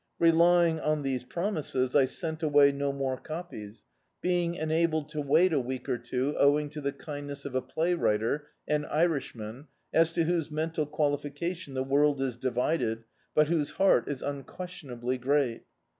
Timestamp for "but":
13.35-13.45